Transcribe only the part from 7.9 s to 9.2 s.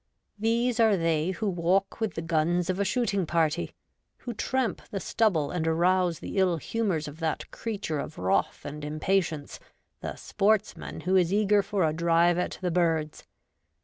of wrath and im